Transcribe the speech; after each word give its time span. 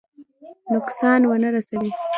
نقصان 0.73 1.21
ونه 1.29 1.49
رسوي. 1.55 1.89